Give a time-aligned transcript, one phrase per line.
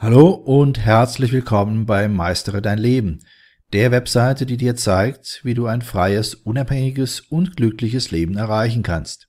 [0.00, 3.24] Hallo und herzlich willkommen bei Meistere dein Leben,
[3.72, 9.26] der Webseite, die dir zeigt, wie du ein freies, unabhängiges und glückliches Leben erreichen kannst.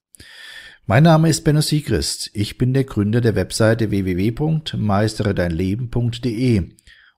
[0.86, 2.30] Mein Name ist Benno Siegrist.
[2.34, 6.70] Ich bin der Gründer der Webseite www.meisteredeinleben.de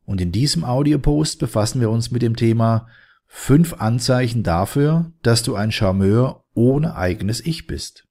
[0.05, 2.88] und in diesem Audiopost befassen wir uns mit dem Thema
[3.27, 8.07] fünf Anzeichen dafür, dass du ein Charmeur ohne eigenes Ich bist.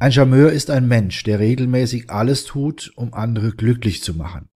[0.00, 4.48] Ein Charmeur ist ein Mensch, der regelmäßig alles tut, um andere glücklich zu machen.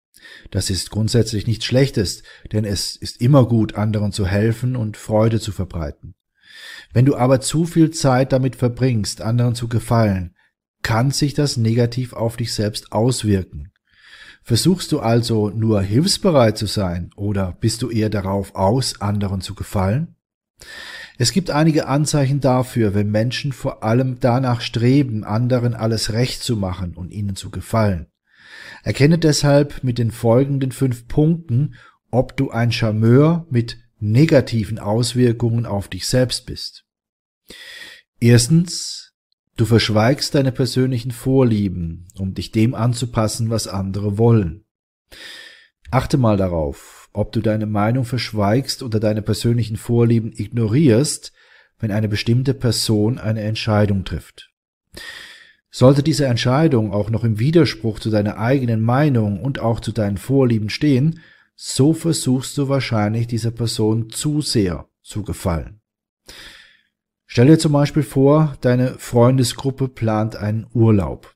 [0.52, 5.40] Das ist grundsätzlich nichts Schlechtes, denn es ist immer gut, anderen zu helfen und Freude
[5.40, 6.14] zu verbreiten.
[6.92, 10.36] Wenn du aber zu viel Zeit damit verbringst, anderen zu gefallen,
[10.82, 13.72] kann sich das negativ auf dich selbst auswirken.
[14.44, 19.56] Versuchst du also nur hilfsbereit zu sein oder bist du eher darauf aus, anderen zu
[19.56, 20.14] gefallen?
[21.22, 26.56] Es gibt einige Anzeichen dafür, wenn Menschen vor allem danach streben, anderen alles recht zu
[26.56, 28.08] machen und ihnen zu gefallen.
[28.82, 31.76] Erkenne deshalb mit den folgenden fünf Punkten,
[32.10, 36.86] ob du ein Charmeur mit negativen Auswirkungen auf dich selbst bist.
[38.18, 39.14] Erstens,
[39.56, 44.64] du verschweigst deine persönlichen Vorlieben, um dich dem anzupassen, was andere wollen.
[45.92, 51.32] Achte mal darauf, ob du deine Meinung verschweigst oder deine persönlichen Vorlieben ignorierst,
[51.78, 54.50] wenn eine bestimmte Person eine Entscheidung trifft.
[55.70, 60.18] Sollte diese Entscheidung auch noch im Widerspruch zu deiner eigenen Meinung und auch zu deinen
[60.18, 61.20] Vorlieben stehen,
[61.54, 65.80] so versuchst du wahrscheinlich dieser Person zu sehr zu gefallen.
[67.26, 71.34] Stell dir zum Beispiel vor, deine Freundesgruppe plant einen Urlaub.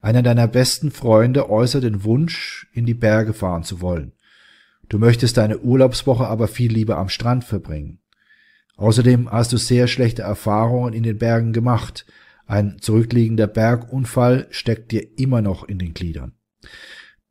[0.00, 4.12] Einer deiner besten Freunde äußert den Wunsch, in die Berge fahren zu wollen.
[4.90, 8.00] Du möchtest deine Urlaubswoche aber viel lieber am Strand verbringen.
[8.76, 12.06] Außerdem hast du sehr schlechte Erfahrungen in den Bergen gemacht.
[12.46, 16.32] Ein zurückliegender Bergunfall steckt dir immer noch in den Gliedern.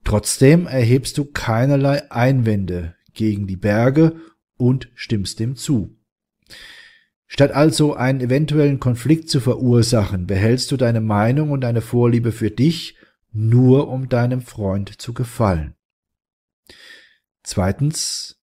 [0.06, 4.16] Trotzdem erhebst du keinerlei Einwände gegen die Berge
[4.56, 5.98] und stimmst dem zu.
[7.28, 12.52] Statt also einen eventuellen Konflikt zu verursachen, behältst du deine Meinung und deine Vorliebe für
[12.52, 12.96] dich,
[13.34, 15.76] nur um deinem Freund zu gefallen.
[17.52, 18.38] Zweitens,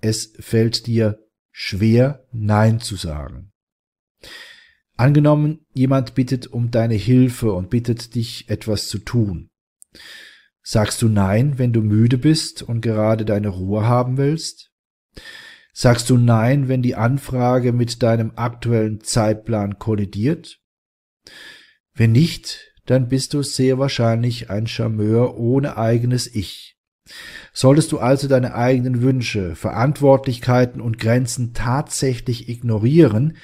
[0.00, 1.20] es fällt dir
[1.52, 3.52] schwer, Nein zu sagen.
[4.96, 9.50] Angenommen, jemand bittet um deine Hilfe und bittet dich etwas zu tun.
[10.60, 14.72] Sagst du Nein, wenn du müde bist und gerade deine Ruhe haben willst?
[15.72, 20.60] Sagst du Nein, wenn die Anfrage mit deinem aktuellen Zeitplan kollidiert?
[21.94, 26.77] Wenn nicht, dann bist du sehr wahrscheinlich ein Charmeur ohne eigenes Ich.
[27.52, 33.36] Solltest du also deine eigenen Wünsche, Verantwortlichkeiten und Grenzen tatsächlich ignorieren,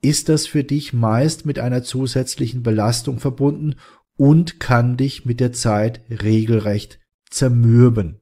[0.00, 3.76] ist das für dich meist mit einer zusätzlichen Belastung verbunden
[4.16, 6.98] und kann dich mit der Zeit regelrecht
[7.30, 8.20] zermürben.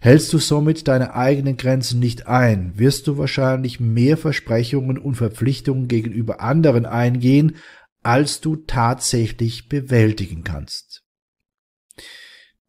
[0.00, 5.86] Hältst du somit deine eigenen Grenzen nicht ein, wirst du wahrscheinlich mehr Versprechungen und Verpflichtungen
[5.86, 7.56] gegenüber anderen eingehen,
[8.02, 11.04] als du tatsächlich bewältigen kannst.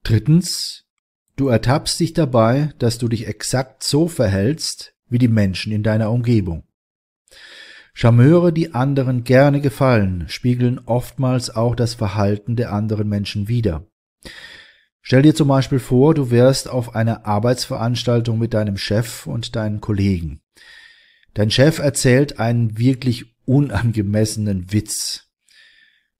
[0.04, 0.83] Drittens,
[1.36, 6.12] Du ertappst dich dabei, dass du dich exakt so verhältst wie die Menschen in deiner
[6.12, 6.64] Umgebung.
[7.96, 13.86] Charmeure, die anderen gerne gefallen, spiegeln oftmals auch das Verhalten der anderen Menschen wider.
[15.02, 19.82] Stell dir zum Beispiel vor, du wärst auf einer Arbeitsveranstaltung mit deinem Chef und deinen
[19.82, 20.42] Kollegen.
[21.34, 25.23] Dein Chef erzählt einen wirklich unangemessenen Witz.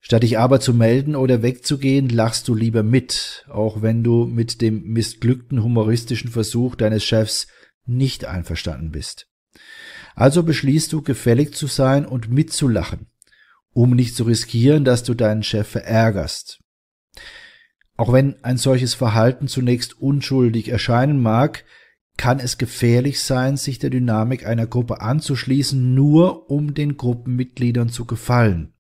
[0.06, 4.62] Statt dich aber zu melden oder wegzugehen, lachst du lieber mit, auch wenn du mit
[4.62, 7.48] dem missglückten humoristischen Versuch deines Chefs
[7.86, 9.28] nicht einverstanden bist.
[10.14, 13.08] Also beschließt du, gefällig zu sein und mitzulachen,
[13.72, 16.60] um nicht zu riskieren, dass du deinen Chef verärgerst.
[17.96, 21.64] Auch wenn ein solches Verhalten zunächst unschuldig erscheinen mag,
[22.18, 28.04] kann es gefährlich sein, sich der Dynamik einer Gruppe anzuschließen, nur um den Gruppenmitgliedern zu
[28.04, 28.73] gefallen.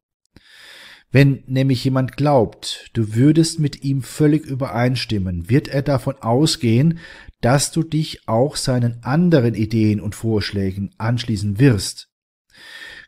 [1.13, 6.98] Wenn nämlich jemand glaubt, du würdest mit ihm völlig übereinstimmen, wird er davon ausgehen,
[7.39, 12.10] dass du dich auch seinen anderen Ideen und Vorschlägen anschließen wirst.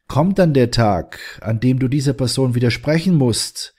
[0.08, 3.74] Kommt dann der Tag, an dem du dieser Person widersprechen musst,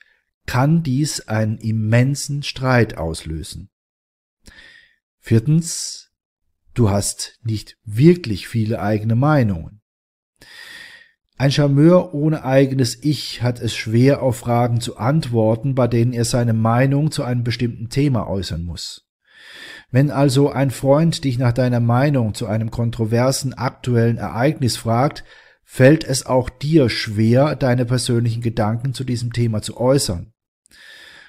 [0.44, 3.70] kann dies einen immensen Streit auslösen.
[5.20, 6.10] Viertens,
[6.74, 9.82] du hast nicht wirklich viele eigene Meinungen.
[11.38, 16.24] Ein Charmeur ohne eigenes Ich hat es schwer, auf Fragen zu antworten, bei denen er
[16.24, 19.06] seine Meinung zu einem bestimmten Thema äußern muss.
[19.90, 25.24] Wenn also ein Freund dich nach deiner Meinung zu einem kontroversen aktuellen Ereignis fragt,
[25.62, 30.32] fällt es auch dir schwer, deine persönlichen Gedanken zu diesem Thema zu äußern.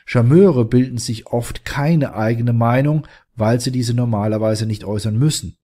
[0.06, 3.06] Charmeure bilden sich oft keine eigene Meinung,
[3.36, 5.58] weil sie diese normalerweise nicht äußern müssen.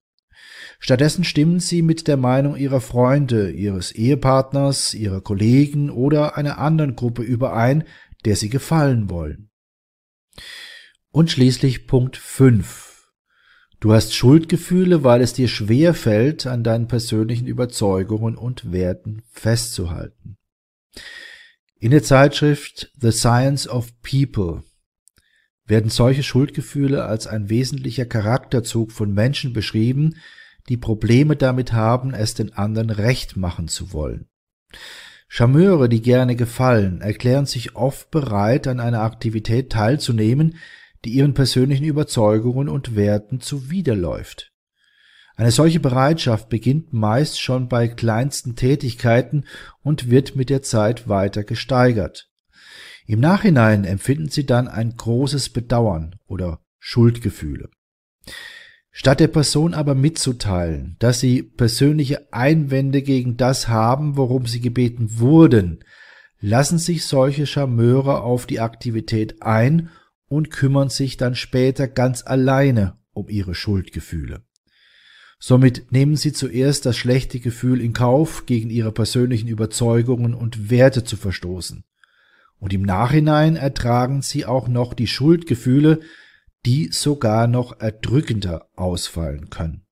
[0.80, 6.96] Stattdessen stimmen sie mit der Meinung ihrer Freunde, ihres Ehepartners, ihrer Kollegen oder einer anderen
[6.96, 7.86] Gruppe überein,
[8.26, 9.50] der sie gefallen wollen.
[11.12, 13.12] Und schließlich Punkt 5.
[13.80, 20.38] Du hast Schuldgefühle, weil es dir schwer fällt, an deinen persönlichen Überzeugungen und Werten festzuhalten.
[21.80, 24.64] In der Zeitschrift The Science of People
[25.66, 30.16] werden solche Schuldgefühle als ein wesentlicher Charakterzug von Menschen beschrieben,
[30.70, 34.28] die Probleme damit haben, es den anderen recht machen zu wollen.
[35.28, 40.58] Charmeure, die gerne gefallen, erklären sich oft bereit, an einer Aktivität teilzunehmen,
[41.06, 44.52] die ihren persönlichen Überzeugungen und Werten zuwiderläuft.
[45.36, 49.46] Eine solche Bereitschaft beginnt meist schon bei kleinsten Tätigkeiten
[49.82, 52.30] und wird mit der Zeit weiter gesteigert.
[53.06, 57.70] Im Nachhinein empfinden sie dann ein großes Bedauern oder Schuldgefühle.
[58.92, 65.20] Statt der Person aber mitzuteilen, dass sie persönliche Einwände gegen das haben, worum sie gebeten
[65.20, 65.84] wurden,
[66.40, 69.90] lassen sich solche Charmeure auf die Aktivität ein
[70.28, 74.44] und kümmern sich dann später ganz alleine um ihre Schuldgefühle.
[75.40, 81.04] Somit nehmen sie zuerst das schlechte Gefühl in Kauf, gegen ihre persönlichen Überzeugungen und Werte
[81.04, 81.84] zu verstoßen.
[82.64, 86.00] Und im Nachhinein ertragen sie auch noch die Schuldgefühle,
[86.66, 89.86] die sogar noch erdrückender ausfallen können.